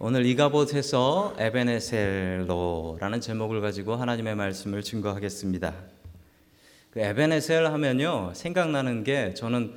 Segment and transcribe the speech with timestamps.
[0.00, 5.74] 오늘 이가봇에서 에베네셀로라는 제목을 가지고 하나님의 말씀을 증거하겠습니다.
[6.92, 9.74] 그 에베네셀 하면요 생각나는 게 저는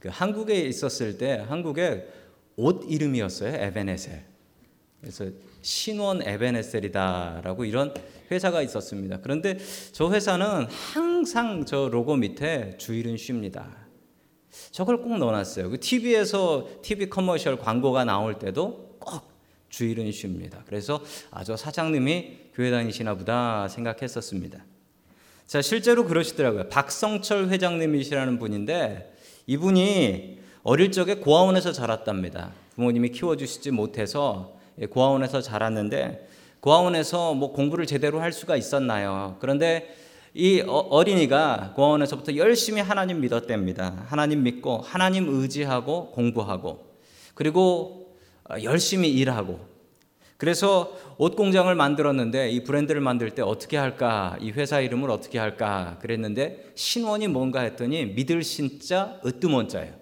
[0.00, 2.08] 그 한국에 있었을 때 한국에
[2.56, 4.24] 옷 이름이었어요 에베네셀.
[5.02, 5.26] 그래서
[5.62, 7.94] 신원 에베네셀이다라고 이런
[8.32, 9.20] 회사가 있었습니다.
[9.22, 9.56] 그런데
[9.92, 13.70] 저 회사는 항상 저 로고 밑에 주일은 쉽니다.
[14.72, 15.70] 저걸 꼭 넣어놨어요.
[15.70, 19.29] 그 TV에서 TV 커머셜 광고가 나올 때도 꼭
[19.70, 20.62] 주일은 쉽니다.
[20.66, 24.64] 그래서 아, 저 사장님이 교회 다니시나 보다 생각했었습니다.
[25.46, 26.68] 자, 실제로 그러시더라고요.
[26.68, 29.14] 박성철 회장님이시라는 분인데
[29.46, 32.52] 이분이 어릴 적에 고아원에서 자랐답니다.
[32.74, 36.28] 부모님이 키워주시지 못해서 예, 고아원에서 자랐는데
[36.60, 39.36] 고아원에서 뭐 공부를 제대로 할 수가 있었나요?
[39.40, 39.94] 그런데
[40.34, 44.04] 이 어, 어린이가 고아원에서부터 열심히 하나님 믿었답니다.
[44.06, 46.86] 하나님 믿고 하나님 의지하고 공부하고
[47.34, 47.99] 그리고 어,
[48.62, 49.70] 열심히 일하고
[50.36, 54.38] 그래서 옷 공장을 만들었는데 이 브랜드를 만들 때 어떻게 할까?
[54.40, 55.98] 이 회사 이름을 어떻게 할까?
[56.00, 59.92] 그랬는데 신원이 뭔가 했더니 믿을 신자 으뜸원 자예요.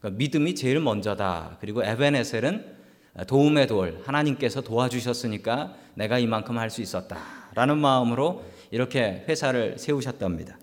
[0.00, 1.58] 그러니까 믿음이 제일 먼저다.
[1.60, 2.76] 그리고 에베네셀은
[3.26, 10.58] 도움의 돌 하나님께서 도와주셨으니까 내가 이만큼 할 수 있었다라는 마음으로 이렇게 회사를 세우셨답니다.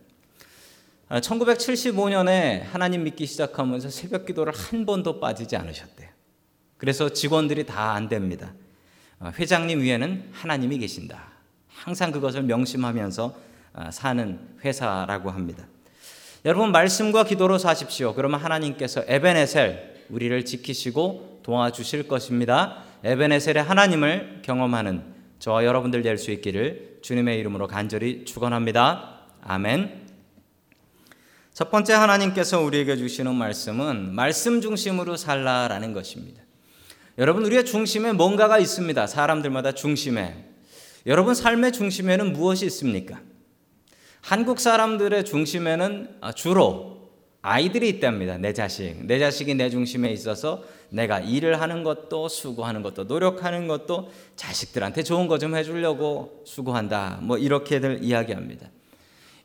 [1.10, 6.12] 1975년에 하나님 믿기 시작하면서 새벽 기도를 한 번도 빠지지 않으셨대요.
[6.84, 8.52] 그래서 직원들이 다 안 됩니다.
[9.22, 11.31] 어, 회장님 위에는 하나님이 계신다.
[11.70, 13.36] 항상 그것을 명심하면서
[13.75, 15.66] 어, 사는 회사라고 합니다.
[16.44, 18.14] 여러분 말씀과 기도로 사십시오.
[18.16, 22.84] 그러면 하나님께서 에베네셀 우리를 지키시고 도와주실 것입니다.
[23.06, 25.03] 에베네셀의 하나님을 경험하는
[25.40, 29.22] 저와 여러분들 될 수 있기를 주님의 이름으로 간절히 축원합니다.
[29.42, 30.02] 아멘.
[31.53, 36.43] 첫 번째 하나님께서 우리에게 주시는 말씀은 말씀 중심으로 살라라는 것입니다.
[37.17, 39.06] 여러분 우리의 중심에 뭔가가 있습니다.
[39.08, 40.45] 사람들마다 중심에.
[41.06, 43.19] 여러분 삶의 중심에는 무엇이 있습니까?
[44.22, 48.38] 한국 사람들의 중심에는 주로 아이들이 있답니다.
[48.38, 49.06] 내 자식.
[49.06, 55.28] 내 자식이 내 중심에 있어서 내가 일을 하는 것도 수고하는 것도 노력하는 것도 자식들한테 좋은
[55.28, 57.19] 거 좀 해주려고 수고한다.
[57.22, 58.69] 뭐 이렇게들 이야기합니다.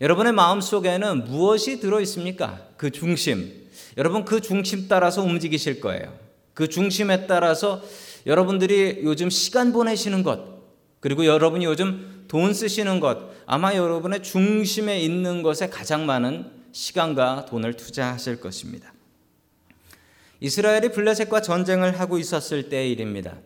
[0.00, 2.60] 여러분의 마음 속에는 무엇이 들어 있습니까?
[2.76, 3.52] 그 중심.
[3.98, 6.27] 여러분 그 중심 따라서 움직이실 거예요.
[6.58, 7.80] 그 중심에 따라서
[8.26, 10.41] 여러분들이 요즘 시간 보내시는 것,
[10.98, 17.74] 그리고 여러분이 요즘 돈 쓰시는 것, 아마 여러분의 중심에 있는 것에 가장 많은 시간과 돈을
[17.74, 18.92] 투자하실 것입니다.
[20.41, 23.36] 이스라엘이 블레셋과 전쟁을 하고 있었을 때의 일입니다.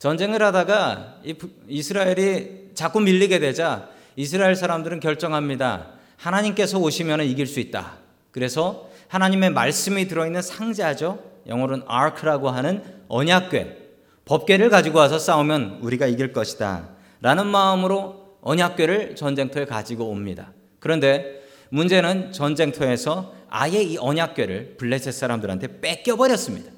[0.00, 1.20] 전쟁을 하다가
[1.68, 5.92] 이스라엘이 자꾸 밀리게 되자 이스라엘 사람들은 결정합니다.
[6.16, 7.98] 하나님께서 오시면 이길 수 있다.
[8.32, 11.27] 그래서 하나님의 말씀이 들어있는 상자죠.
[11.48, 13.76] 영어로는 ark라고 하는 언약궤,
[14.24, 16.90] 법궤를 가지고 와서 싸우면 우리가 이길 것이다.
[17.20, 20.52] 라는 마음으로 언약궤를 전쟁터에 가지고 옵니다.
[20.78, 26.70] 그런데 문제는 전쟁터에서 아예 이 언약궤를 블레셋 사람들한테 뺏겨버렸습니다.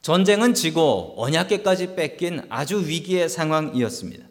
[0.00, 4.26] 전쟁은 지고 언약궤까지 뺏긴 아주 위기의 상황이었습니다.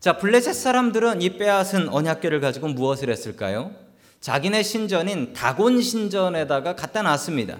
[0.00, 3.70] 자, 블레셋 사람들은 이 빼앗은 언약궤를 가지고 무엇을 했을까요?
[4.20, 7.58] 자기네 신전인 다곤 신전에다가 갖다 놨습니다.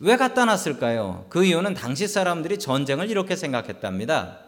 [0.00, 1.26] 왜 갖다 놨을까요?
[1.28, 4.40] 그 이유는 당시 사람들이 전쟁을 이렇게 생각했답니다.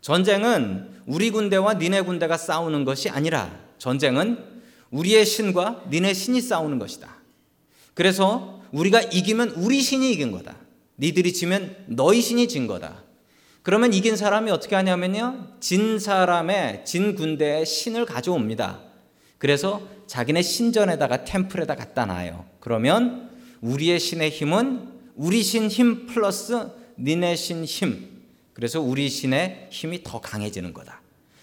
[0.00, 4.38] 전쟁은 우리 군대와 니네 군대가 싸우는 것이 아니라 전쟁은
[4.90, 7.08] 우리의 신과 니네 신이 싸우는 것이다.
[7.94, 10.56] 그래서 우리가 이기면 우리 신이 이긴 거다.
[10.98, 13.02] 니들이 지면 너희 신이 진 거다.
[13.62, 15.48] 그러면 이긴 사람이 어떻게 하냐면요.
[15.60, 18.80] 진 사람의 진 군대의 신을 가져옵니다.
[19.38, 22.44] 그래서 자기네 신전에다가 템플에다 갖다 놔요.
[22.60, 23.30] 그러면
[23.62, 28.08] 우리의 신의 힘은 우리 신 힘 플러스 니네 신 힘.
[28.52, 31.00] 그래서 우리 신의 힘이 더 강해지는 거다.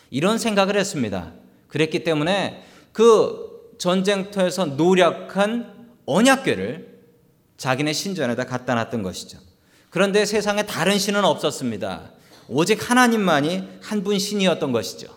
[0.09, 1.33] 이런 생각을 했습니다.
[1.67, 6.99] 그랬기 때문에 그 전쟁터에서 노력한 언약궤를
[7.57, 9.39] 자기네 신전에다 갖다 놨던 것이죠.
[9.89, 12.11] 그런데 세상에 다른 신은 없었습니다.
[12.47, 15.07] 오직 하나님만이 한 분 신이었던 것이죠.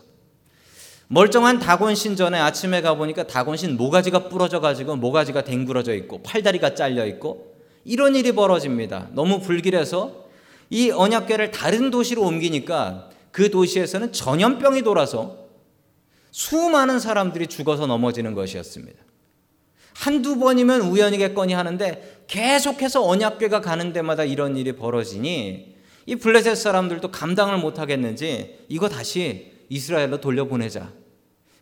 [1.08, 6.74] 멀쩡한 다곤 신 전에 아침에 가보니까 다곤 신 모가지가 부러져 가지고 모가지가 댕그러져 있고 팔다리가
[6.74, 7.53] 잘려 있고
[7.84, 9.08] 이런 일이 벌어집니다.
[9.12, 10.24] 너무 불길해서
[10.70, 15.44] 이 언약궤를 다른 도시로 옮기니까 그 도시에서는 전염병이 돌아서
[16.30, 19.04] 수많은 사람들이 죽어서 넘어지는 것이었습니다.
[19.94, 25.74] 한두 번이면 우연이겠거니 하는데 계속해서 언약궤가 가는 데마다 이런 일이 벌어지니
[26.06, 30.92] 이 블레셋 사람들도 감당을 못 하겠는지 이거 다시 이스라엘로 돌려보내자.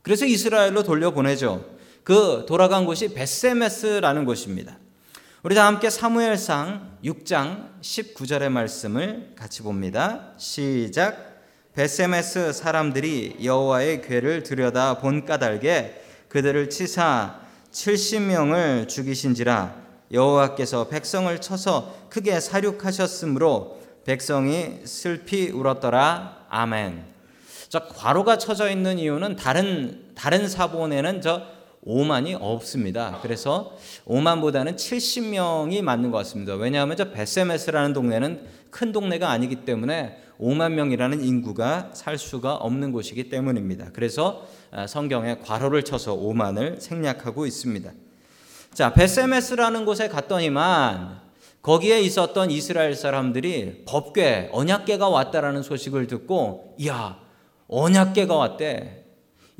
[0.02, 1.64] 그래서 이스라엘로 돌려보내죠.
[2.02, 4.78] 그 돌아간 곳이 베세메스라는 곳입니다.
[5.44, 10.28] 우리 다 함께 사무엘상 6장 19절의 말씀을 같이 봅니다.
[10.36, 11.42] 시작.
[11.74, 17.40] 베세메스 사람들이 여호와의 궤를 들여다 본 까닭에 그들을 치사
[17.72, 19.74] 70명을 죽이신지라
[20.12, 26.46] 여호와께서 백성을 쳐서 크게 사륙하셨으므로 백성이 슬피 울었더라.
[26.50, 27.04] 아멘.
[27.68, 31.42] 자, 과로가 쳐져 있는 이유는 다른 다른 사본에는 저
[31.86, 33.18] 5만이 없습니다.
[33.22, 33.76] 그래서
[34.06, 36.54] 5만보다는 70명이 맞는 것 같습니다.
[36.54, 43.28] 왜냐하면 저 베세메스라는 동네는 큰 동네가 아니기 때문에 5만 명이라는 인구가 살 수가 없는 곳이기
[43.28, 43.90] 때문입니다.
[43.92, 47.92] 그래서 아, 성경에 괄호를 쳐서 5만을 생략하고 있습니다.
[48.72, 51.20] 자, 베세메스라는 곳에 갔더니만
[51.62, 57.18] 거기에 있었던 이스라엘 사람들이 법궤, 언약궤가 왔다라는 소식을 듣고 야,
[57.68, 59.01] 언약궤가 왔대.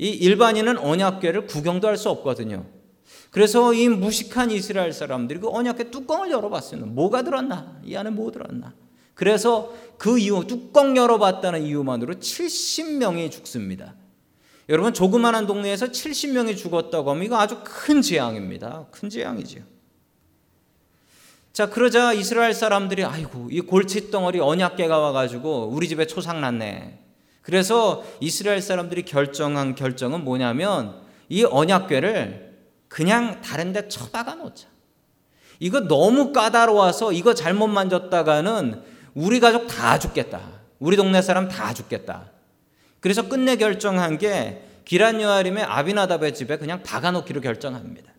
[0.03, 2.65] 이 일반인은 언약궤를 구경도 할 수 없거든요.
[3.31, 6.85] 그래서 이 무식한 이스라엘 사람들이 그 언약궤 뚜껑을 열어봤어요.
[6.85, 7.79] 뭐가 들었나?
[7.85, 8.73] 이 안에 뭐 들었나?
[9.13, 13.95] 그래서 그 이유, 뚜껑 열어봤다는 이유만으로 70명이 죽습니다.
[14.69, 18.87] 여러분, 조그마한 동네에서 70명이 죽었다고 하면 이거 아주 큰 재앙입니다.
[18.91, 19.61] 큰 재앙이죠.
[21.53, 27.02] 자, 그러자 이스라엘 사람들이 아이고, 이 골칫덩어리 언약궤가 와가지고 우리 집에 초상 났네.
[27.43, 32.53] 그래서 이스라엘 사람들이 결정한 결정은 뭐냐면 이 언약궤를
[32.87, 34.67] 그냥 다른 데 처박아 놓자.
[35.59, 38.81] 이거 너무 까다로워서 이거 잘못 만졌다가는
[39.13, 40.41] 우리 가족 다 죽겠다.
[40.79, 42.31] 우리 동네 사람 다 죽겠다.
[42.99, 48.11] 그래서 끝내 결정한 게 기란 여아림의 아비나답의 집에 그냥 박아놓기로 결정합니다.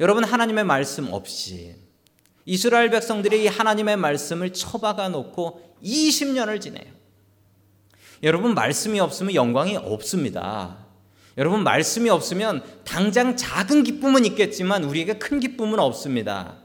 [0.00, 1.76] 여러분 하나님의 말씀 없이
[2.44, 6.97] 이스라엘 백성들이 이 하나님의 말씀을 처박아 놓고 20년을 지내요.
[8.22, 10.78] 여러분 말씀이 없으면 영광이 없습니다.
[11.36, 16.56] 여러분 말씀이 없으면 당장 작은 기쁨은 있겠지만 우리에게 큰 기쁨은 없습니다.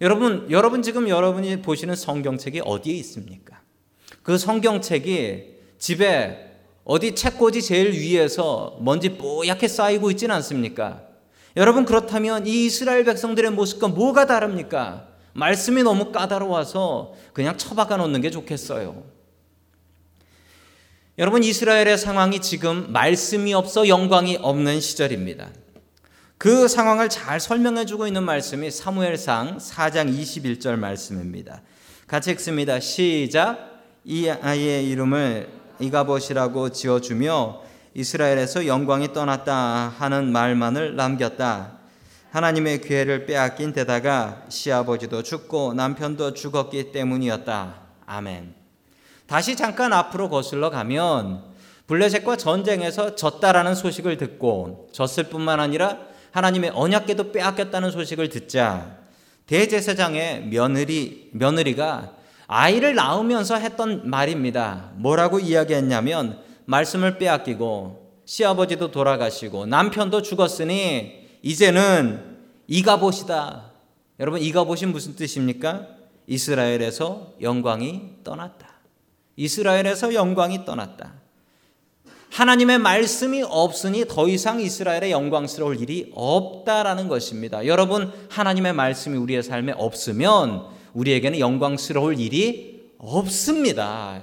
[0.00, 3.60] 여러분 여러분 지금 여러분이 보시는 성경책이 어디에 있습니까?
[4.22, 6.48] 그 성경책이 집에
[6.84, 11.02] 어디 책꽂이 제일 위에서 먼지 뽀얗게 쌓이고 있지는 않습니까?
[11.56, 15.08] 여러분 그렇다면 이 이스라엘 백성들의 모습과 뭐가 다릅니까?
[15.34, 19.17] 말씀이 너무 까다로워서 그냥 처박아 놓는 게 좋겠어요.
[21.18, 25.48] 여러분 이스라엘의 상황이 지금 말씀이 없어 영광이 없는 시절입니다.
[26.38, 31.60] 그 상황을 잘 설명해 주고 있는 말씀이 사무엘상 4장 21절 말씀입니다.
[32.06, 32.78] 같이 읽습니다.
[32.78, 33.82] 시작.
[34.04, 35.48] 이 아이의 이름을
[35.80, 37.62] 이가봇이라고 지어 주며
[37.94, 41.78] 이스라엘에서 영광이 떠났다 하는 말만을 남겼다.
[42.30, 47.74] 하나님의 기회를 빼앗긴 데다가 시아버지도 죽고 남편도 죽었기 때문이었다.
[48.06, 48.57] 아멘.
[49.28, 51.44] 다시 잠깐 앞으로 거슬러 가면
[51.86, 55.98] 블레셋과 전쟁에서 졌다라는 소식을 듣고 졌을 뿐만 아니라
[56.32, 58.96] 하나님의 언약궤도 빼앗겼다는 소식을 듣자
[59.46, 62.12] 대제사장의 며느리 며느리가
[62.46, 64.92] 아이를 낳으면서 했던 말입니다.
[64.94, 73.72] 뭐라고 이야기했냐면 말씀을 빼앗기고 시아버지도 돌아가시고 남편도 죽었으니 이제는 이가봇이다.
[74.20, 75.86] 여러분 이가봇이 무슨 뜻입니까?
[76.26, 78.67] 이스라엘에서 영광이 떠났다.
[79.38, 81.14] 이스라엘에서 영광이 떠났다.
[82.30, 87.64] 하나님의 말씀이 없으니 더 이상 이스라엘의 영광스러울 일이 없다라는 것입니다.
[87.66, 94.20] 여러분, 하나님의 말씀이 우리의 삶에 없으면 우리에게는 영광스러울 일이 없습니다.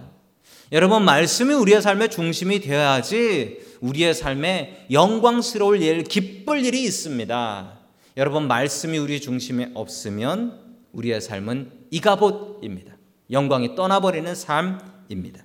[0.72, 7.80] 여러분, 말씀이 우리의 삶의 중심이 되어야지 우리의 삶에 영광스러울 일, 기쁠 일이 있습니다.
[8.18, 10.60] 여러분, 말씀이 우리 중심에 없으면
[10.92, 12.96] 우리의 삶은 이가봇입니다.
[13.32, 15.44] 영광이 떠나버리는 삶 입니다.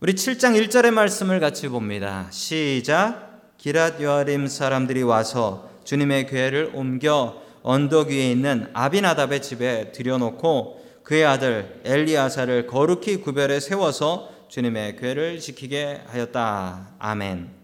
[0.00, 2.28] 우리 7장 1절의 말씀을 같이 봅니다.
[2.30, 3.56] 시작.
[3.58, 11.80] 기랏 여아림 사람들이 와서 주님의 궤를 옮겨 언덕 위에 있는 아비나답의 집에 들여놓고 그의 아들
[11.84, 16.94] 엘리아사를 거룩히 구별해 세워서 주님의 궤를 지키게 하였다.
[16.98, 17.59] 아멘.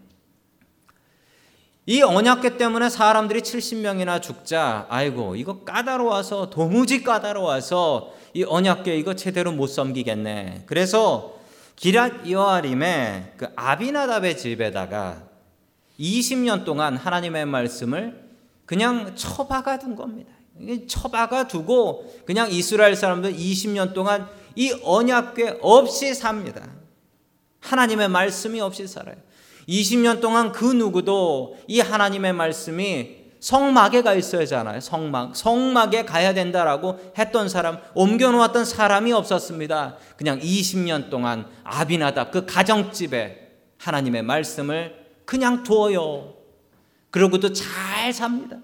[1.89, 9.53] 이 언약궤 때문에 사람들이 70명이나 죽자 아이고 이거 까다로워서 도무지 까다로워서 이 언약궤 이거 제대로
[9.53, 10.63] 못 섬기겠네.
[10.65, 11.37] 그래서
[11.77, 15.23] 기랏 여아림의 그 아비나답의 집에다가
[15.97, 18.21] 20년 동안 하나님의 말씀을
[18.65, 20.29] 그냥 처박아 둔 겁니다.
[20.87, 24.27] 처박아 두고 그냥 이스라엘 사람들 20년 동안
[24.57, 26.67] 이 언약궤 없이 삽니다.
[27.61, 29.15] 하나님의 말씀이 없이 살아요.
[29.67, 34.79] 20년 동안 그 누구도 이 하나님의 말씀이 성막에 가 있어야 하잖아요.
[34.79, 35.35] 성막.
[35.35, 39.97] 성막에 가야 된다라고 했던 사람, 옮겨놓았던 사람이 없었습니다.
[40.17, 44.95] 그냥 20년 동안 아비나답 그 가정집에 하나님의 말씀을
[45.25, 46.33] 그냥 두어요.
[47.11, 48.57] 그러고도 잘 삽니다.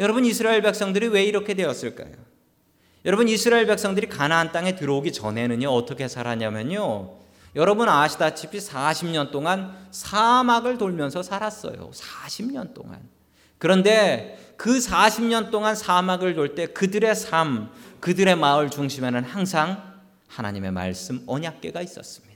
[0.00, 2.14] 여러분 이스라엘 백성들이 왜 이렇게 되었을까요?
[3.04, 7.23] 여러분 이스라엘 백성들이 가나안 땅에 들어오기 전에는요 어떻게 살았냐면요
[7.56, 11.90] 여러분 아시다시피 40년 동안 사막을 돌면서 살았어요.
[11.92, 13.00] 40년 동안.
[13.58, 17.70] 그런데 그 40년 동안 사막을 돌 때 그들의 삶
[18.00, 19.94] 그들의 마을 중심에는 항상
[20.28, 22.34] 하나님의 말씀 언약계가 있었습니다.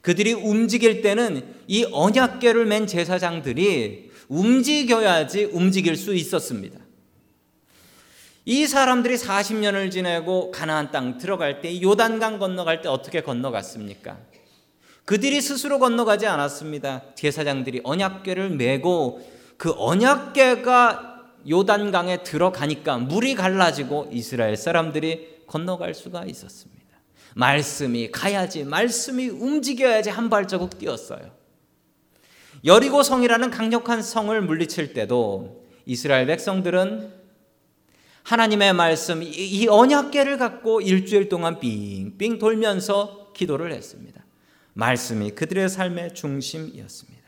[0.00, 6.78] 그들이 움직일 때는 이 언약계를 맨 제사장들이 움직여야지 움직일 수 있었습니다.
[8.50, 14.16] 이 사람들이 40년을 지내고 가나안 땅 들어갈 때 요단강 건너갈 때 어떻게 건너갔습니까?
[15.04, 17.14] 그들이 스스로 건너가지 않았습니다.
[17.14, 19.20] 제사장들이 언약궤를 메고
[19.58, 26.78] 그 언약궤가 요단강에 들어가니까 물이 갈라지고 이스라엘 사람들이 건너갈 수가 있었습니다.
[27.34, 31.20] 말씀이 가야지, 말씀이 움직여야지 한 발자국 뛰었어요.
[32.64, 37.17] 여리고 성이라는 강력한 성을 물리칠 때도 이스라엘 백성들은
[38.28, 44.22] 하나님의 말씀 이 언약계를 갖고 일주일 동안 빙빙 돌면서 기도를 했습니다.
[44.74, 47.26] 말씀이 그들의 삶의 중심이었습니다.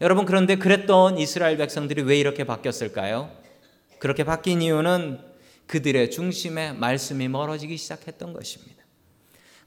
[0.00, 3.30] 여러분 그런데 그랬던 이스라엘 백성들이 왜 이렇게 바뀌었을까요?
[3.98, 5.20] 그렇게 바뀐 이유는
[5.66, 8.82] 그들의 중심에 말씀이 멀어지기 시작했던 것입니다.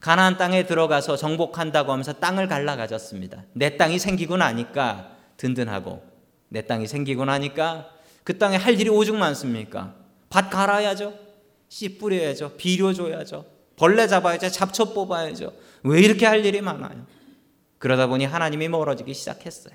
[0.00, 3.44] 가나안 땅에 들어가서 정복한다고 하면서 땅을 갈라 가졌습니다.
[3.52, 6.02] 내 땅이 생기고 나니까 든든하고
[6.48, 7.88] 내 땅이 생기고 나니까
[8.24, 10.05] 그 땅에 할 일이 오죽 많습니까?
[10.30, 11.14] 밭 갈아야죠.
[11.68, 12.56] 씨 뿌려야죠.
[12.56, 13.44] 비료 줘야죠.
[13.76, 14.50] 벌레 잡아야죠.
[14.50, 15.52] 잡초 뽑아야죠.
[15.84, 17.06] 왜 이렇게 할 일이 많아요?
[17.78, 19.74] 그러다 보니 하나님이 멀어지기 시작했어요.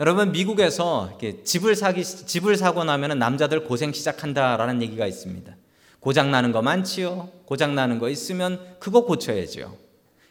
[0.00, 5.54] 여러분 미국에서 집을 사기 집을 사고 나면 남자들 고생 시작한다라는 얘기가 있습니다.
[6.00, 7.30] 고장 나는 거 많지요.
[7.44, 9.76] 고장 나는 거 있으면 그거 고쳐야죠.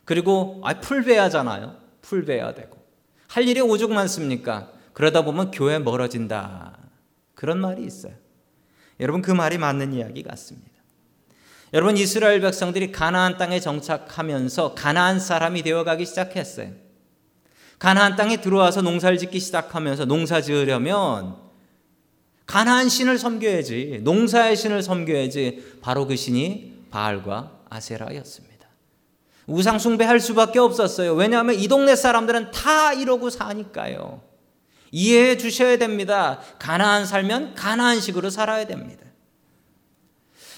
[0.04, 1.78] 그리고 아 풀베야잖아요.
[2.02, 2.78] 풀베야 되고
[3.28, 4.72] 할 일이 오죽 많습니까?
[4.94, 6.78] 그러다 보면 교회 멀어진다.
[7.36, 8.14] 그런 말이 있어요.
[9.02, 10.72] 여러분 그 말이 맞는 이야기 같습니다.
[11.74, 16.70] 여러분 이스라엘 백성들이 가나안 땅에 정착하면서 가나안 사람이 되어 가기 시작했어요.
[17.80, 21.36] 가나안 땅에 들어와서 농사를 짓기 시작하면서 농사 지으려면
[22.46, 24.02] 가나안 신을 섬겨야지.
[24.04, 25.78] 농사의 신을 섬겨야지.
[25.82, 28.68] 바로 그 신이 바알과 아세라였습니다.
[29.48, 31.14] 우상 숭배할 수밖에 없었어요.
[31.14, 34.22] 왜냐하면 이 동네 사람들은 다 이러고 사니까요.
[34.92, 36.40] 이해해 주셔야 됩니다.
[36.60, 39.06] 가나안 살면 가나안식으로 살아야 됩니다.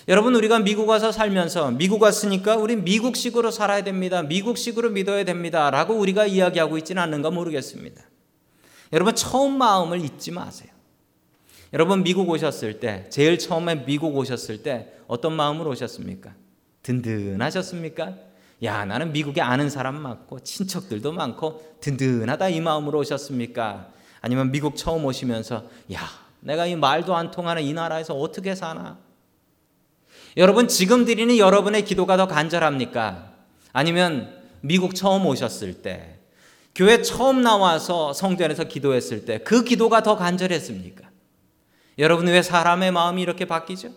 [0.07, 4.21] 여러분 우리가 미국 와서 살면서 미국 왔으니까 우리 미국식으로 살아야 됩니다.
[4.21, 8.01] 미국식으로 믿어야 됩니다라고 우리가 이야기하고 있지는 않는가 모르겠습니다.
[8.91, 10.71] 여러분 처음 마음을 잊지 마세요.
[11.71, 16.33] 여러분 미국 오셨을 때 제일 처음에 미국 오셨을 때 어떤 마음으로 오셨습니까?
[16.83, 18.13] 든든하셨습니까?
[18.63, 23.89] 야 나는 미국에 아는 사람 많고 친척들도 많고 든든하다 이 마음으로 오셨습니까?
[24.23, 25.99] 아니면 미국 처음 오시면서 야
[26.39, 28.97] 내가 이 말도 안 통하는 이 나라에서 어떻게 사나?
[30.37, 33.33] 여러분 지금 드리는 여러분의 기도가 더 간절합니까?
[33.73, 36.19] 아니면 미국 처음 오셨을 때
[36.73, 41.03] 교회 처음 나와서 성전에서 기도했을 때 그 기도가 더 간절했습니까?
[41.99, 43.89] 여러분 왜 사람의 마음이 이렇게 바뀌죠?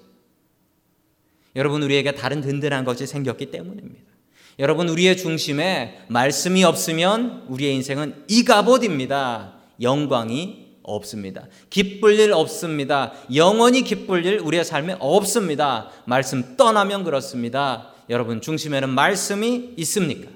[1.55, 4.11] 여러분 우리에게 다른 든든한 것이 생겼기 때문입니다.
[4.59, 9.56] 여러분 우리의 중심에 말씀이 없으면 우리의 인생은 이가봇입니다.
[9.81, 11.47] 영광이 없습니다.
[11.69, 13.13] 기쁠 일 없습니다.
[13.35, 15.91] 영원히 기쁠 일 우리의 삶에 없습니다.
[16.05, 17.93] 말씀 떠나면 그렇습니다.
[18.09, 20.31] 여러분 중심에는 말씀이 있습니까?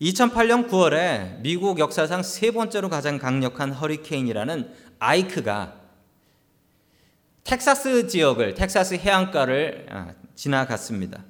[0.00, 5.74] 2008년 9월에 미국 역사상 세 번째로 가장 강력한 허리케인이라는 아이크가
[7.44, 11.24] 텍사스 지역을 텍사스 해안가를 아, 지나갔습니다.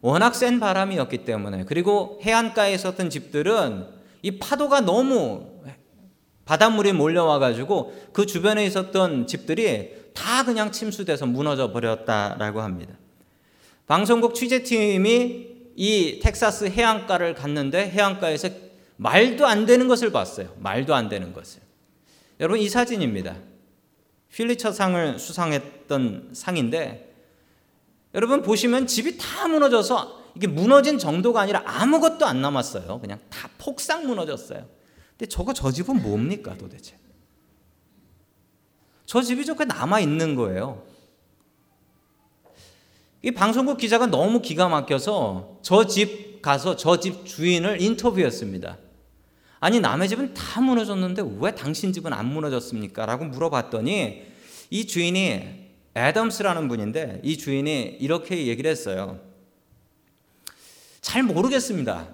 [0.00, 3.86] 워낙 센 바람이었기 때문에 그리고 해안가에 있었던 집들은
[4.24, 5.46] 이 파도가 너무
[6.46, 12.94] 바닷물이 몰려와 가지고 그 주변에 있었던 집들이 다 그냥 침수돼서 무너져 버렸다라고 합니다.
[13.86, 18.48] 방송국 취재팀이 이 텍사스 해안가를 갔는데 해안가에서
[18.96, 20.54] 말도 안 되는 것을 봤어요.
[20.58, 21.60] 말도 안 되는 것을.
[22.40, 23.36] 여러분 이 사진입니다.
[24.32, 27.14] 휠리처 상을 수상했던 상인데
[28.14, 33.00] 여러분 보시면 집이 다 무너져서 이게 무너진 정도가 아니라 아무것도 안 남았어요.
[33.00, 34.66] 그냥 다 폭삭 무너졌어요.
[35.16, 36.96] 근데 저거 저 집은 뭡니까 도대체?
[39.06, 40.82] 저 집이 저렇게 남아 있는 거예요.
[43.22, 48.76] 이 방송국 기자가 너무 기가 막혀서 저 집 가서 저 집 주인을 인터뷰했습니다.
[49.60, 53.06] 아니 남의 집은 다 무너졌는데 왜 당신 집은 안 무너졌습니까?
[53.06, 54.24] 라고 물어봤더니
[54.68, 55.64] 이 주인이
[55.96, 59.20] 애덤스라는 분인데 이 주인이 이렇게 얘기를 했어요.
[61.04, 62.08] 잘 모르겠습니다.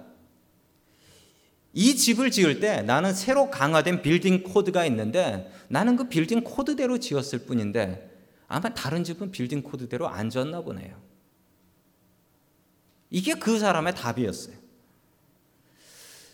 [1.71, 7.45] 이 집을 지을 때 나는 새로 강화된 building code가 있는데 나는 그 building code대로 지었을
[7.45, 8.11] 뿐인데
[8.49, 10.93] 아마 다른 집은 building code대로 안 지었나 보네요.
[13.09, 14.55] 이게 그 사람의 답이었어요.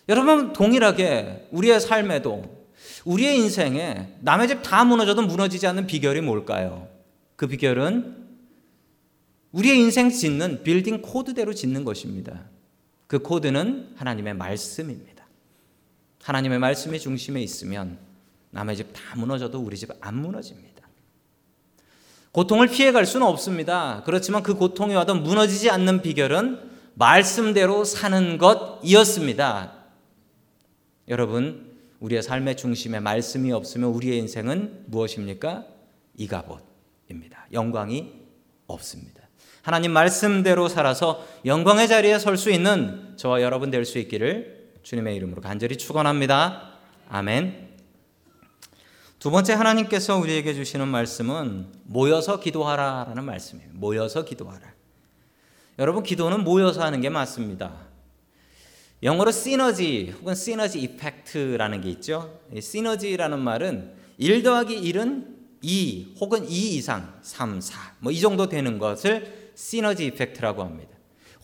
[0.09, 2.65] 여러분 동일하게 우리의 삶에도
[3.05, 6.87] 우리의 인생에 남의 집 다 무너져도 무너지지 않는 비결이 뭘까요?
[7.35, 8.26] 그 비결은
[9.51, 12.45] 우리의 인생 짓는 빌딩 코드대로 짓는 것입니다.
[13.07, 15.25] 그 코드는 하나님의 말씀입니다.
[16.23, 17.97] 하나님의 말씀이 중심에 있으면
[18.51, 20.87] 남의 집 다 무너져도 우리 집 안 무너집니다.
[22.31, 24.03] 고통을 피해갈 수는 없습니다.
[24.05, 29.73] 그렇지만 그 고통이 와도 무너지지 않는 비결은 말씀대로 사는 것이었습니다.
[31.07, 35.65] 여러분, 우리의 삶의 중심에 말씀이 없으면 우리의 인생은 무엇입니까?
[36.15, 37.47] 이가봇입니다.
[37.53, 38.13] 영광이
[38.67, 39.26] 없습니다.
[39.67, 45.41] 하나님 말씀대로 살아서 영광의 자리에 설 수 있는 저와 여러분 될 수 있기를 주님의 이름으로
[45.41, 46.71] 간절히 축원합니다.
[47.09, 47.67] 아멘.
[49.19, 53.71] 두 번째 하나님께서 우리에게 주시는 말씀은 모여서 기도하라라는 말씀이에요.
[53.74, 54.71] 모여서 기도하라.
[55.79, 57.74] 여러분 기도는 모여서 하는 게 맞습니다.
[59.03, 62.39] 영어로 시너지 혹은 시너지 이펙트라는 게 있죠.
[62.57, 68.79] 시너지라는 말은 1 더하기 1은 2 혹은 2 이상 3, 4 뭐 이 정도 되는
[68.79, 70.91] 것을 시너지 이펙트라고 합니다.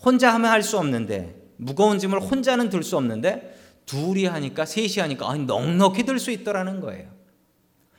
[0.04, 5.34] 혼자 하면 할 수 없는데 무거운 짐을 혼자는 들 수 없는데 둘이 하니까 셋이 하니까
[5.34, 7.10] 넉넉히 들 수 있더라는 거예요.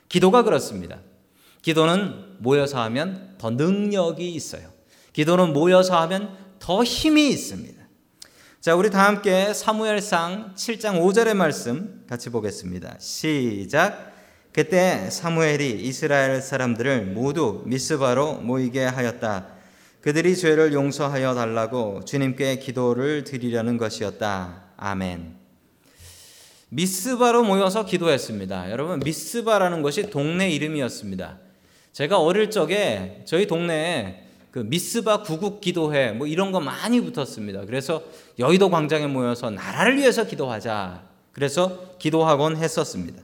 [0.08, 1.02] 기도가 그렇습니다.
[1.62, 4.70] 기도는 모여서 하면 더 능력이 있어요.
[5.14, 7.84] 기도는 모여서 하면 더 힘이 있습니다.
[8.62, 12.98] 자, 우리 다 함께 사무엘상 7장 5절의 말씀 같이 보겠습니다.
[13.00, 14.14] 시작.
[14.54, 19.55] 그때 사무엘이 이스라엘 사람들을 모두 미스바로 모이게 하였다.
[20.06, 24.66] 그들이 죄를 용서하여 달라고 주님께 기도를 드리려는 것이었다.
[24.78, 25.36] 아멘.
[26.70, 28.70] 미스바로 모여서 기도했습니다.
[28.70, 31.40] 여러분, 미스바라는 것이 동네 이름이었습니다.
[31.92, 37.66] 제가 어릴 적에 저희 동네에 그 미스바 구국 기도회 뭐 이런 거 많이 붙었습니다.
[37.66, 38.04] 그래서
[38.38, 41.02] 여의도 광장에 모여서 나라를 위해서 기도하자.
[41.32, 43.24] 그래서 기도학원 했었습니다.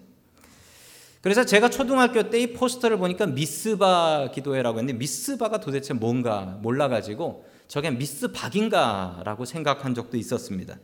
[1.22, 7.92] 그래서 제가 초등학교 때 이 포스터를 보니까 미스바 기도회라고 했는데 미스바가 도대체 뭔가 몰라가지고 저게
[7.92, 10.78] 미스박인가라고 생각한 적도 있었습니다.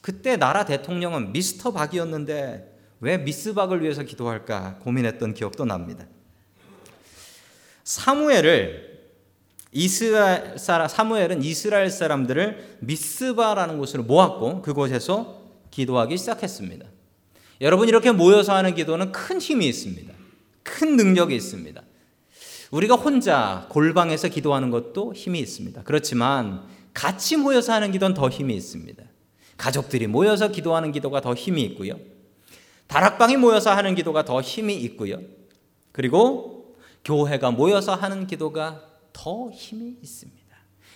[0.00, 6.06] 그때 나라 대통령은 미스터 박이었는데 왜 미스박을 위해서 기도할까 고민했던 기억도 납니다.
[7.84, 8.94] 사무엘을
[9.72, 16.93] 이스라엘 사람 사무엘은 이스라엘 사람들을 미스바라는 곳으로 모았고 그곳에서 기도하기 시작했습니다.
[17.64, 20.12] 여러분 이렇게 모여서 하는 기도는 큰 힘이 있습니다.
[20.62, 21.82] 큰 능력이 있습니다.
[22.70, 25.82] 우리가 혼자 골방에서 기도하는 것도 힘이 있습니다.
[25.84, 29.02] 그렇지만 같이 모여서 하는 기도는 더 힘이 있습니다.
[29.56, 31.98] 가족들이 모여서 기도하는 기도가 더 힘이 있고요.
[32.86, 35.22] 다락방이 모여서 하는 기도가 더 힘이 있고요.
[35.90, 38.82] 그리고 교회가 모여서 하는 기도가
[39.14, 40.44] 더 힘이 있습니다.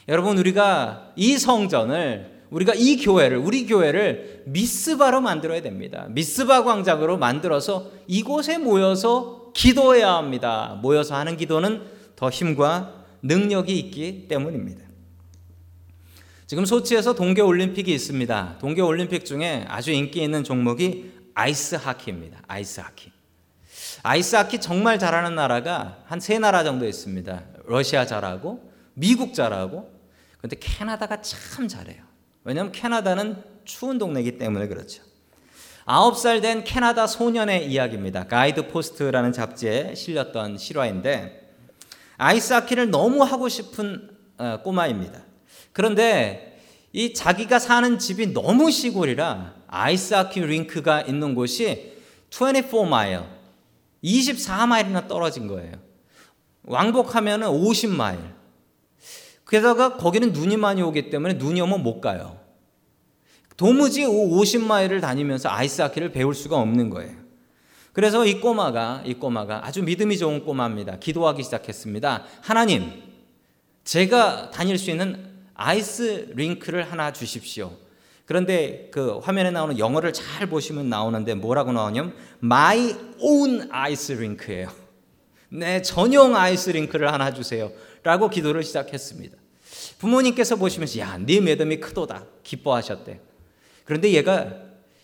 [0.09, 6.07] 여러분 우리가 이 성전을 우리가 이 교회를 우리 교회를 미스바로 만들어야 됩니다.
[6.11, 10.79] 미스바 광장으로 만들어서 이곳에 모여서 기도해야 합니다.
[10.83, 11.83] 모여서 하는 기도는
[12.17, 14.87] 더 힘과 능력이 있기 때문입니다.
[16.47, 18.57] 지금 소치에서 동계 올림픽이 있습니다.
[18.61, 22.41] 동계 올림픽 중에 아주 인기 있는 종목이 아이스 하키입니다.
[22.49, 23.13] 아이스 하키.
[24.03, 27.43] 아이스 하키 정말 잘하는 나라가 한 세 나라 정도 있습니다.
[27.67, 29.93] 러시아 잘하고 미국 잘하고
[30.41, 32.08] 근데 캐나다가 참 잘해요.
[32.49, 35.03] 왜냐하면 캐나다는 추운 동네이기 때문에 그렇죠.
[35.85, 38.27] 아홉 살된 캐나다 소년의 이야기입니다.
[38.27, 41.47] Guideposts라는 잡지에 실렸던 실화인데
[42.17, 44.09] 아이스하키를 너무 하고 싶은
[44.39, 45.21] 어, 꼬마입니다.
[45.75, 46.59] 그런데
[46.95, 51.93] 이 자기가 사는 집이 너무 시골이라 아이스하키 링크가 있는 곳이
[52.31, 53.27] 24마일,
[54.03, 55.73] 24마일이나 떨어진 거예요.
[56.63, 58.38] 왕복하면 50마일.
[59.49, 62.39] 게다가 거기는 눈이 많이 오기 때문에 눈이 오면 못 가요.
[63.57, 67.17] 도무지 50마일을 다니면서 아이스하키를 배울 수가 없는 거예요.
[67.93, 70.99] 그래서 이 꼬마가 이 꼬마가 아주 믿음이 좋은 꼬마입니다.
[70.99, 72.25] 기도하기 시작했습니다.
[72.43, 72.93] 하나님,
[73.83, 77.73] 제가 다닐 수 있는 아이스 링크를 하나 주십시오.
[78.27, 84.69] 그런데 그 화면에 나오는 영어를 잘 보시면 나오는데 뭐라고 나오냐면 my own ice rink예요.
[85.49, 87.73] 내 전용 아이스 링크를 하나 주세요.
[88.03, 89.37] 라고 기도를 시작했습니다.
[89.99, 92.25] 부모님께서 보시면서 야, 네 믿음이 크도다.
[92.43, 93.21] 기뻐하셨대.
[93.85, 94.55] 그런데 얘가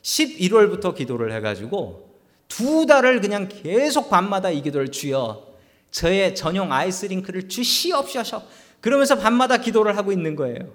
[0.03, 5.55] 11월부터 기도를 해 가지고 두 달을 그냥 계속 밤마다 이 기도를 주여
[5.91, 8.43] 저의 전용 아이스 링크를 주시옵소서
[8.81, 10.73] 그러면서 밤마다 기도를 하고 있는 거예요.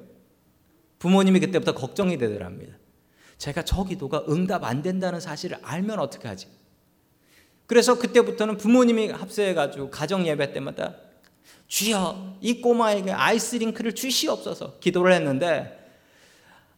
[0.97, 2.75] 부모님이 그때부터 걱정이 되더랍니다.
[3.37, 6.47] 제가 저 기도가 응답 안 된다는 사실을 알면 어떻게 하지?
[7.67, 10.95] 그래서 그때부터는 부모님이 합세해가지고 가정 예배 때마다
[11.69, 15.77] 주여 이 꼬마에게 아이스링크를 주시옵소서 기도를 했는데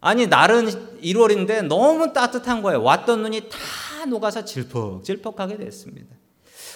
[0.01, 2.83] 아니 날은 1월인데 너무 따뜻한 거예요.
[2.83, 6.15] 왔던 눈이 다 녹아서 질퍽질퍽하게 됐습니다.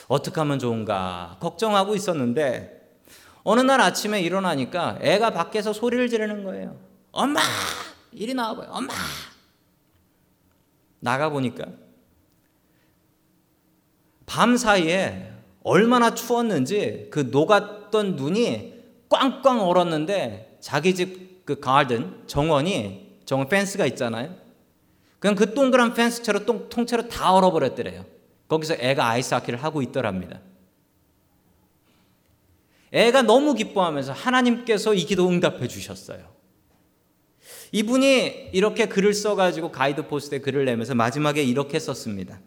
[0.08, 3.00] 어떻게 하면 좋은가 걱정하고 있었는데
[3.44, 6.80] 어느 날 아침에 일어나니까 애가 밖에서 소리를 지르는 거예요.
[7.12, 7.42] 엄마
[8.12, 8.70] 이리 나와봐요.
[8.72, 8.94] 엄마
[11.00, 11.66] 나가 보니까
[14.26, 15.32] 밤 사이에
[15.64, 17.52] 얼마나 추웠는지 그 녹
[17.88, 18.74] 았던 눈이
[19.10, 24.36] 꽝꽝 얼었는데 자기 집 그 가든 정원이 정원 펜스가 있잖아요.
[25.20, 28.06] 그냥 그 동그란 펜스채로 통, 통째로 다 얼어버렸더래요.
[28.48, 30.42] 거기서 애가 아이스하키를 하고 있더랍니다.
[32.92, 36.34] 애가 너무 기뻐하면서 하나님께서 이 기도 응답해 주셨어요.
[37.72, 42.40] 이분이 이렇게 글을 써가지고 가이드 포스트에 글을 내면서 마지막에 이렇게 썼습니다.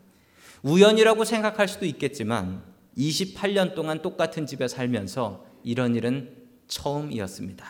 [0.63, 2.63] 우연이라고 생각할 수도 있겠지만
[2.99, 7.67] 28년 동안 똑같은 집에 살면서 이런 일은 처음이었습니다.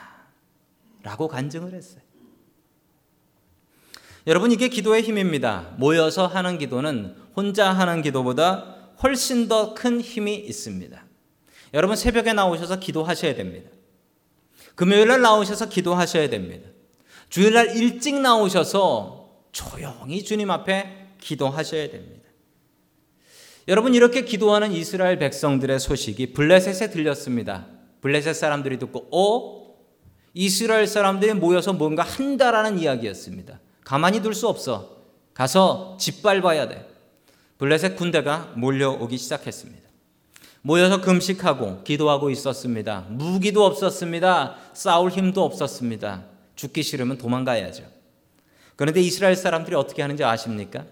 [1.03, 2.03] 라고 간증을 했어요.
[4.27, 5.75] 여러분, 이게 기도의 힘입니다.
[5.79, 11.05] 모여서 하는 기도는 혼자 하는 기도보다 훨씬 더 큰 힘이 있습니다.
[11.75, 13.71] 여러분, 새벽에 나오셔서 기도하셔야 됩니다.
[14.75, 16.69] 금요일 날 나오셔서 기도하셔야 됩니다.
[17.29, 22.18] 주일 날 일찍 나오셔서 조용히 주님 앞에 기도하셔야 됩니다.
[23.69, 27.67] 여러분 이렇게 기도하는 이스라엘 백성들의 소식이 블레셋에 들렸습니다.
[28.01, 29.77] 블레셋 사람들이 듣고 어
[30.33, 33.61] 이스라엘 사람들이 모여서 뭔가 한다라는 이야기였습니다.
[33.85, 34.97] 가만히 둘 수 없어.
[35.35, 36.89] 가서 짓밟아야 돼.
[37.59, 39.87] 블레셋 군대가 몰려오기 시작했습니다.
[40.63, 43.05] 모여서 금식하고 기도하고 있었습니다.
[43.11, 44.57] 무기도 없었습니다.
[44.73, 46.25] 싸울 힘도 없었습니다.
[46.57, 47.85] 죽기 싫으면 도망가야죠.
[48.77, 50.87] 그런데 이스라엘 사람들이 어떻게 하는지 아십니까?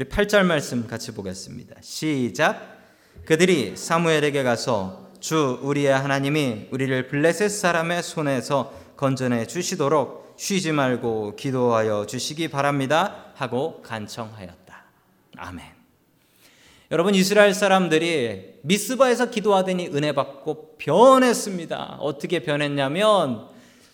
[0.00, 1.76] 우리 8절 말씀 같이 보겠습니다.
[1.82, 2.78] 시작.
[3.26, 12.06] 그들이 사무엘에게 가서 주 우리의 하나님이 우리를 블레셋 사람의 손에서 건져내 주시도록 쉬지 말고 기도하여
[12.06, 14.84] 주시기 바랍니다 하고 간청하였다.
[15.36, 15.66] 아멘.
[16.92, 21.98] 여러분 이스라엘 사람들이 미스바에서 기도하더니 은혜 받고 변했습니다.
[22.00, 23.48] 어떻게 변했냐면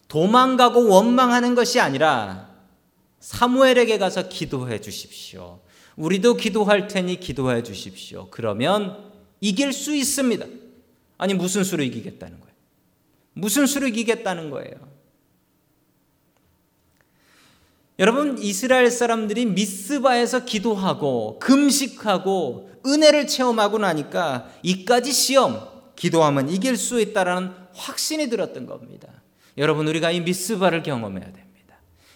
[0.06, 2.54] 도망가고 원망하는 것이 아니라
[3.18, 5.65] 사무엘에게 가서 기도해 주십시오.
[5.96, 8.28] 우리도 기도할 테니 기도해 주십시오.
[8.30, 10.46] 그러면 이길 수 있습니다.
[11.18, 12.54] 아니, 무슨 수로 이기겠다는 거예요?
[13.32, 14.74] 무슨 수로 이기겠다는 거예요?
[17.98, 27.52] 여러분, 이스라엘 사람들이 미스바에서 기도하고 금식하고 은혜를 체험하고 나니까 이까지 시험, 기도하면 이길 수 있다라는
[27.74, 29.08] 확신이 들었던 겁니다.
[29.56, 31.45] 여러분, 우리가 이 미스바를 경험해야 돼요.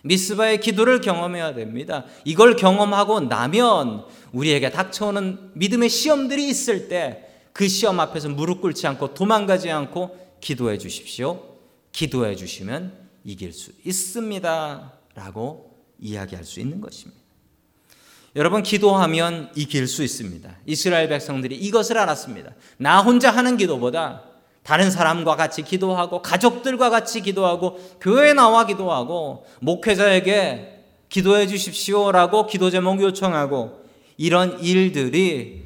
[0.04, 2.04] 미스바의 기도를 경험해야 됩니다.
[2.24, 9.14] 이걸 경험하고 나면 우리에게 닥쳐오는 믿음의 시험들이 있을 때 그 시험 앞에서 무릎 꿇지 않고
[9.14, 11.58] 도망가지 않고 기도해 주십시오.
[11.92, 12.92] 기도해 주시면
[13.24, 14.92] 이길 수 있습니다.
[15.14, 17.20] 라고 이야기할 수 있는 것입니다.
[18.36, 20.56] 여러분, 기도하면 이길 수 있습니다.
[20.64, 22.54] 이스라엘 백성들이 이것을 알았습니다.
[22.78, 24.22] 나 혼자 하는 기도보다
[24.62, 33.00] 다른 사람과 같이 기도하고 가족들과 같이 기도하고 교회에 나와 기도하고 목회자에게 기도해 주십시오라고 기도 제목
[33.02, 33.80] 요청하고
[34.16, 35.64] 이런 일들이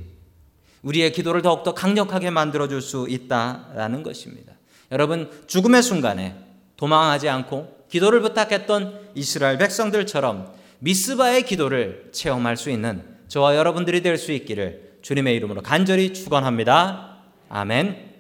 [0.82, 4.52] 우리의 기도를 더욱더 강력하게 만들어 줄 수 있다라는 것입니다.
[4.92, 6.36] 여러분 죽음의 순간에
[6.76, 14.32] 도망하지 않고 기도를 부탁했던 이스라엘 백성들처럼 미스바의 기도를 체험할 수 있는 저와 여러분들이 될 수
[14.32, 17.18] 있기를 주님의 이름으로 간절히 축원합니다.
[17.48, 18.13] 아멘.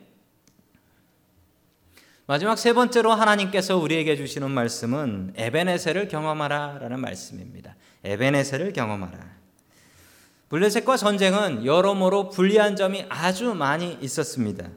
[2.26, 7.76] 마지막 세 번째로 하나님께서 우리에게 주시는 말씀은 에베네셀을 경험하라라는 말씀입니다.
[8.02, 9.18] 에베네셀을 경험하라.
[10.48, 14.68] 블레셋과 전쟁은 여러모로 불리한 점이 아주 많이 있었습니다.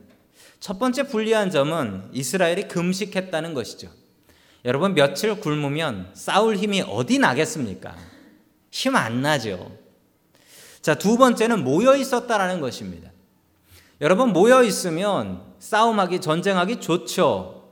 [0.59, 3.89] 첫 번째 불리한 점은 이스라엘이 금식했다는 것이죠.
[4.65, 7.95] 여러분 며칠 굶으면 싸울 힘이 어디 나겠습니까?
[8.71, 9.71] 힘 안 나죠.
[10.81, 13.11] 자, 두 번째는 모여 있었다라는 것입니다.
[14.01, 17.69] 여러분 모여 있으면 싸움하기 전쟁하기 좋죠.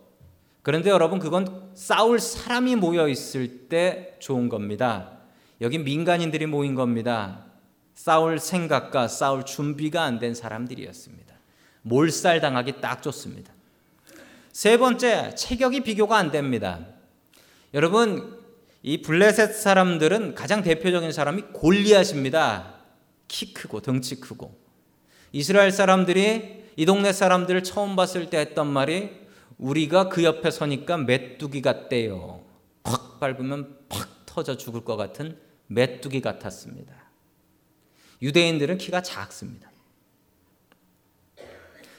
[0.61, 5.19] 그런데 여러분 그건 싸울 사람이 모여 있을 때 좋은 겁니다.
[5.61, 7.45] 여기 민간인들이 모인 겁니다.
[7.93, 11.33] 싸울 생각과 싸울 준비가 안 된 사람들이었습니다.
[11.83, 13.53] 몰살 당하기 딱 좋습니다.
[14.51, 16.79] 세 번째, 체격이 비교가 안 됩니다.
[17.73, 18.39] 여러분,
[18.81, 22.75] 이 블레셋 사람들은 가장 대표적인 사람이 골리앗입니다.
[23.27, 24.57] 키 크고 덩치 크고.
[25.31, 29.11] 이스라엘 사람들이 이 동네 사람들을 처음 봤을 때 했던 말이
[29.57, 32.43] 우리가 그 옆에 서니까 메뚜기 같대요.
[32.83, 36.93] 팍 밟으면 팍 터져 죽을 것 같은 메뚜기 같았습니다.
[38.21, 39.71] 유대인들은 키가 작습니다.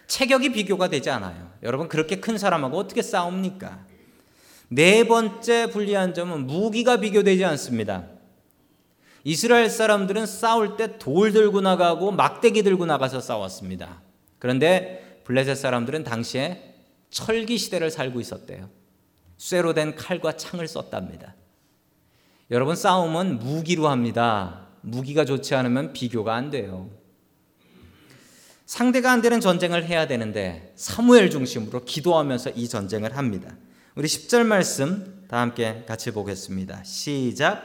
[0.06, 1.50] 체격이 비교가 되지 않아요.
[1.62, 3.84] 여러분 그렇게 큰 사람하고 어떻게 싸웁니까?
[4.68, 8.06] 네 번째 불리한 점은 무기가 비교되지 않습니다.
[9.24, 14.05] 이스라엘 사람들은 싸울 때 돌 들고 나가고 막대기 들고 나가서 싸웠습니다.
[14.38, 16.74] 그런데 블레셋 사람들은 당시에
[17.10, 18.68] 철기 시대를 살고 있었대요.
[19.36, 21.34] 쇠로 된 칼과 창을 썼답니다.
[22.50, 24.68] 여러분 싸움은 무기로 합니다.
[24.82, 26.90] 무기가 좋지 않으면 비교가 안 돼요.
[28.66, 33.56] 상대가 안 되는 전쟁을 해야 되는데 사무엘 중심으로 기도하면서 이 전쟁을 합니다.
[33.94, 36.84] 우리 10절 말씀 다 함께 같이 보겠습니다.
[36.84, 37.62] 시작.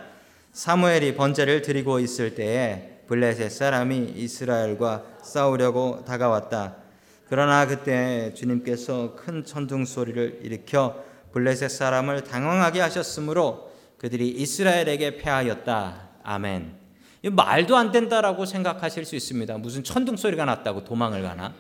[0.52, 6.78] 사무엘이 번제를 드리고 있을 때에 블레셋 사람이 이스라엘과 싸우려고 다가왔다.
[7.28, 16.10] 그러나 그때 주님께서 큰 천둥 소리를 일으켜 블레셋 사람을 당황하게 하셨으므로 그들이 이스라엘에게 패하였다.
[16.24, 16.74] 아멘.
[17.34, 19.58] 말도 안 된다라고 생각하실 수 있습니다.
[19.58, 21.54] 무슨 천둥 소리가 났다고 도망을 가나?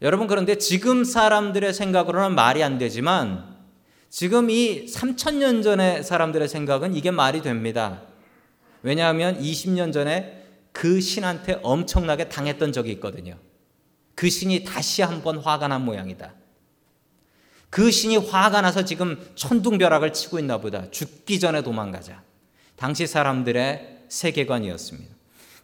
[0.00, 3.56] 여러분 그런데 지금 사람들의 생각으로는 말이 안 되지만
[4.08, 8.02] 지금 이 3천 년 전의 사람들의 생각은 이게 말이 됩니다.
[8.82, 13.36] 왜냐하면 20년 전에 그 신한테 엄청나게 당했던 적이 있거든요.
[14.14, 16.34] 그 신이 다시 한번 화가 난 모양이다.
[17.70, 20.90] 그 신이 화가 나서 지금 천둥벼락을 치고 있나 보다.
[20.90, 22.22] 죽기 전에 도망가자.
[22.76, 25.14] 당시 사람들의 세계관이었습니다.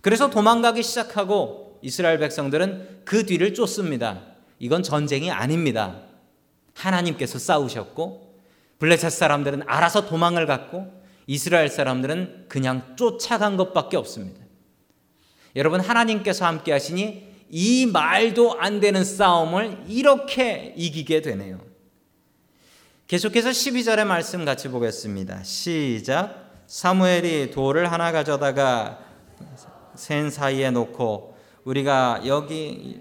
[0.00, 4.22] 그래서 도망가기 시작하고 이스라엘 백성들은 그 뒤를 쫓습니다.
[4.59, 6.00] 이건 전쟁이 아닙니다.
[6.74, 8.40] 하나님께서 싸우셨고
[8.79, 10.92] 블레셋 사람들은 알아서 도망을 갔고
[11.26, 14.40] 이스라엘 사람들은 그냥 쫓아간 것밖에 없습니다.
[15.56, 21.60] 여러분 하나님께서 함께 하시니 이 말도 안 되는 싸움을 이렇게 이기게 되네요.
[23.06, 25.42] 계속해서 12절의 말씀 같이 보겠습니다.
[25.44, 26.46] 시작.
[26.66, 28.98] 사무엘이 돌을 하나 가져다가
[29.94, 33.00] 센 사이에 놓고 우리가 여기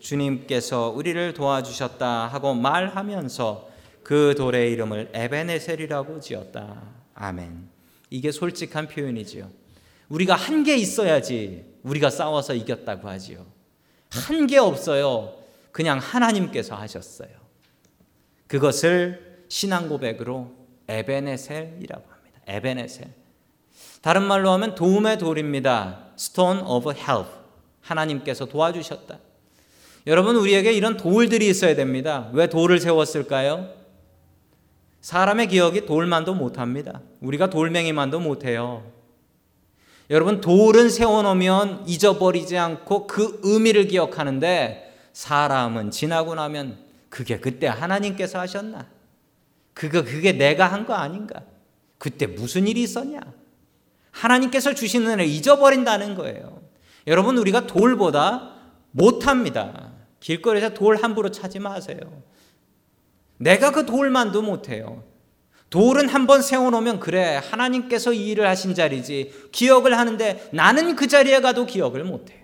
[0.00, 3.68] 주님께서 우리를 도와주셨다 하고 말하면서
[4.02, 6.82] 그 돌의 이름을 에베네셀이라고 지었다.
[7.20, 7.68] 아멘.
[8.10, 9.50] 이게 솔직한 표현이지요.
[10.08, 13.44] 우리가 한 게 있어야지 우리가 싸워서 이겼다고 하지요.
[14.10, 15.34] 한 게 없어요.
[15.72, 17.28] 그냥 하나님께서 하셨어요.
[18.46, 20.52] 그것을 신앙 고백으로
[20.88, 22.40] 에베네셀이라고 합니다.
[22.46, 23.08] 에베네셀.
[24.00, 26.06] 다른 말로 하면 도움의 돌입니다.
[26.18, 27.28] Stone of help.
[27.82, 29.18] 하나님께서 도와주셨다.
[30.06, 32.30] 여러분 우리에게 이런 돌들이 있어야 됩니다.
[32.32, 33.68] 왜 돌을 세웠을까요?
[35.00, 37.00] 사람의 기억이 돌만도 못합니다.
[37.20, 38.84] 우리가 돌멩이만도 못해요.
[40.10, 48.86] 여러분 돌은 세워놓으면 잊어버리지 않고 그 의미를 기억하는데 사람은 지나고 나면 그게 그때 하나님께서 하셨나?
[49.74, 51.42] 그거 그게 내가 한 거 아닌가?
[51.98, 53.20] 그때 무슨 일이 있었냐?
[54.10, 56.62] 하나님께서 주신 은혜를 잊어버린다는 거예요.
[57.06, 58.54] 여러분 우리가 돌보다
[58.90, 59.92] 못합니다.
[60.20, 61.98] 길거리에서 돌 함부로 차지 마세요.
[63.38, 65.04] 내가 그 돌만도 못해요.
[65.70, 71.66] 돌은 한번 세워놓으면 그래 하나님께서 이 일을 하신 자리지 기억을 하는데 나는 그 자리에 가도
[71.66, 72.38] 기억을 못해요.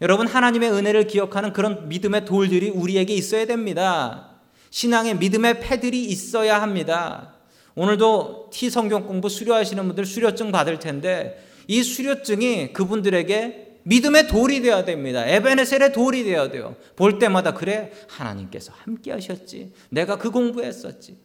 [0.00, 4.30] 여러분 하나님의 은혜를 기억하는 그런 믿음의 돌들이 우리에게 있어야 됩니다.
[4.70, 7.34] 신앙의 믿음의 패들이 있어야 합니다.
[7.74, 14.84] 오늘도 T 성경 공부 수료하시는 분들 수료증 받을 텐데 이 수료증이 그분들에게 믿음의 돌이 되어야
[14.84, 15.24] 됩니다.
[15.24, 16.74] 에베네셀의 돌이 되어야 돼요.
[16.96, 19.72] 볼 때마다 그래 하나님께서 함께 하셨지.
[19.90, 21.18] 내가 그 공부했었지.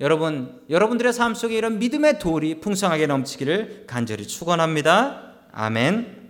[0.00, 5.34] 여러분, 여러분들의 삶 속에 이런 믿음의 돌이 풍성하게 넘치기를 간절히 축원합니다.
[5.52, 6.22] 아멘.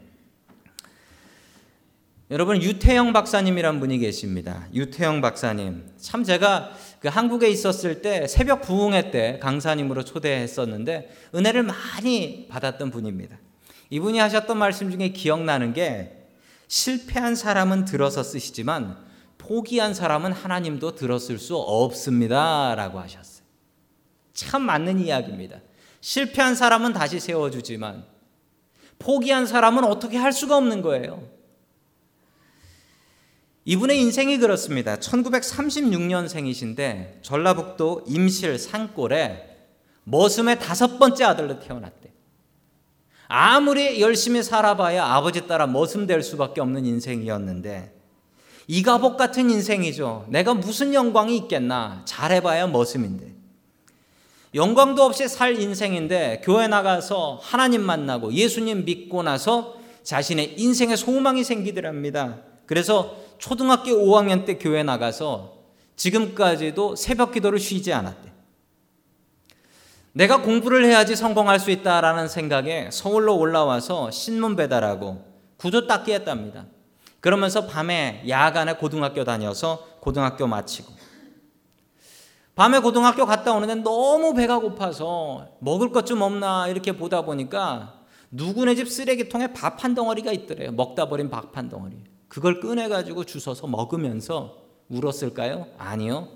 [2.32, 4.66] 여러분 유태영 박사님이란 분이 계십니다.
[4.74, 5.84] 유태영 박사님.
[5.96, 13.38] 참 제가 그 한국에 있었을 때 새벽 부흥회 때 강사님으로 초대했었는데 은혜를 많이 받았던 분입니다.
[13.92, 16.26] 이분이 하셨던 말씀 중에 기억나는 게
[16.66, 18.96] 실패한 사람은 들어서 쓰시지만
[19.36, 23.44] 포기한 사람은 하나님도 들었을 수 없습니다 라고 하셨어요.
[24.32, 25.60] 참 맞는 이야기입니다.
[26.00, 28.06] 실패한 사람은 다시 세워주지만
[28.98, 31.28] 포기한 사람은 어떻게 할 수가 없는 거예요.
[33.66, 34.96] 이분의 인생이 그렇습니다.
[34.96, 39.50] 1936년생이신데 전라북도 임실 산골에
[40.04, 42.11] 머슴의 다섯 번째 아들로 태어났대.
[43.34, 47.98] 아무리 열심히 살아봐야 아버지 따라 머슴 될 수밖에 없는 인생이었는데
[48.66, 50.26] 이가복 같은 인생이죠.
[50.28, 52.02] 내가 무슨 영광이 있겠나?
[52.04, 53.32] 잘해봐야 머슴인데.
[54.54, 62.40] 영광도 없이 살 인생인데 교회 나가서 하나님 만나고 예수님 믿고 나서 자신의 인생에 소망이 생기더랍니다.
[62.66, 65.54] 그래서 초등학교 5학년 때 교회 나가서
[65.96, 68.31] 지금까지도 새벽 기도를 쉬지 않았대.
[70.12, 75.24] 내가 공부를 해야지 성공할 수 있다라는 생각에 서울로 올라와서 신문 배달하고
[75.56, 76.66] 구두 닦기 했답니다.
[77.20, 80.92] 그러면서 밤에 야간에 고등학교 다녀서 고등학교 마치고
[82.54, 87.94] 밤에 고등학교 갔다 오는데 너무 배가 고파서 먹을 것 좀 없나 이렇게 보다 보니까
[88.30, 90.72] 누구네 집 쓰레기통에 밥 한 덩어리가 있더래요.
[90.72, 91.96] 먹다 버린 밥 한 덩어리.
[92.28, 94.56] 그걸 꺼내가지고 주워서 먹으면서
[94.88, 95.66] 울었을까요?
[95.78, 96.28] 아니요.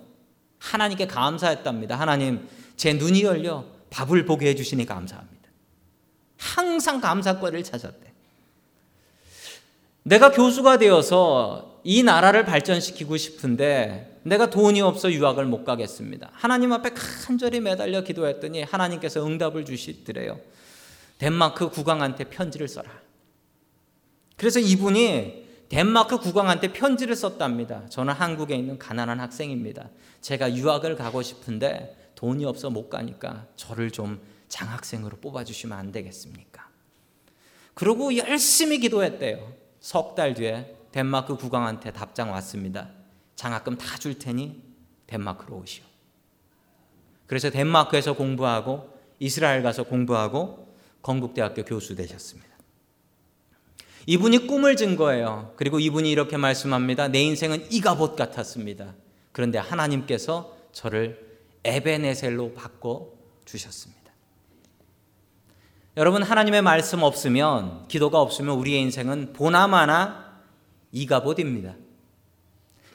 [0.59, 1.99] 하나님께 감사했답니다.
[1.99, 5.37] 하나님, 제 눈이 열려 밥을 보게 해주시니 감사합니다.
[6.39, 8.13] 항상 감사거리를 찾았대.
[10.03, 16.31] 내가 교수가 되어서 이 나라를 발전시키고 싶은데 내가 돈이 없어 유학을 못 가겠습니다.
[16.33, 20.41] 하나님 앞에 간절히 매달려 기도했더니 하나님께서 응답을 주시더래요.
[21.19, 22.91] 덴마크 국왕한테 편지를 써라.
[24.37, 27.87] 그래서 이분이 덴마크 국왕한테 편지를 썼답니다.
[27.89, 29.89] 저는 한국에 있는 가난한 학생입니다.
[30.21, 36.69] 제가 유학을 가고 싶은데 돈이 없어 못 가니까 저를 좀 장학생으로 뽑아주시면 안 되겠습니까?
[37.75, 39.53] 그러고 열심히 기도했대요.
[39.81, 42.91] 석 달 뒤에 덴마크 국왕한테 답장 왔습니다.
[43.37, 44.63] 장학금 다 줄 테니
[45.07, 45.85] 덴마크로 오시오.
[47.27, 52.49] 그래서 덴마크에서 공부하고 이스라엘 가서 공부하고 건국대학교 교수 되셨습니다.
[54.07, 55.53] 이분이 꿈을 진 거예요.
[55.57, 57.09] 그리고 이분이 이렇게 말씀합니다.
[57.09, 58.95] 내 인생은 이가봇 같았습니다.
[59.33, 61.26] 그런데 하나님께서 저를
[61.67, 63.09] 에베네셀로 바꿔
[63.45, 63.97] 주셨습니다.
[65.97, 70.41] 여러분 하나님의 말씀 없으면 기도가 없으면 우리의 인생은 보나마나
[70.93, 71.75] 이가봇입니다.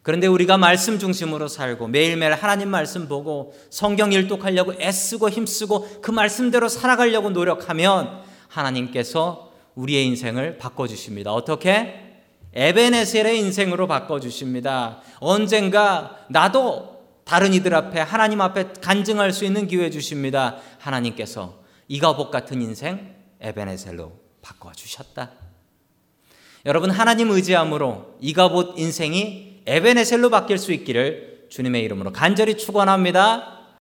[0.03, 6.69] 그런데 우리가 말씀 중심으로 살고 매일매일 하나님 말씀 보고 성경 일독하려고 애쓰고 힘쓰고 그 말씀대로
[6.69, 11.33] 살아가려고 노력하면 하나님께서 우리의 인생을 바꿔 주십니다.
[11.33, 12.11] 어떻게?
[12.53, 15.01] 에베네셀의 인생으로 바꿔 주십니다.
[15.19, 16.90] 언젠가 나도
[17.23, 20.57] 다른 이들 앞에 하나님 앞에 간증할 수 있는 기회 주십니다.
[20.79, 25.31] 하나님께서 이가복 같은 인생 에베네셀로 바꿔 주셨다.
[26.65, 33.60] 여러분 하나님 의지함으로 이가봇 인생이 에베네셀로 바뀔 수 있기를 주님의 이름으로 간절히 축원합니다.